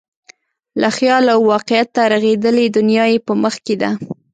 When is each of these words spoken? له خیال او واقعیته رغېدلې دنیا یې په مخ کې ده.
له 0.81 0.89
خیال 0.97 1.25
او 1.35 1.39
واقعیته 1.53 2.01
رغېدلې 2.13 2.65
دنیا 2.77 3.05
یې 3.11 3.17
په 3.27 3.33
مخ 3.41 3.55
کې 3.65 3.75
ده. 3.81 3.89